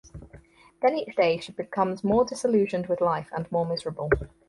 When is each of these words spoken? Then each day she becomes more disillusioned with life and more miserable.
Then 0.81 0.97
each 0.97 1.15
day 1.15 1.37
she 1.37 1.51
becomes 1.51 2.03
more 2.03 2.25
disillusioned 2.25 2.87
with 2.87 3.01
life 3.01 3.29
and 3.35 3.45
more 3.51 3.67
miserable. 3.67 4.09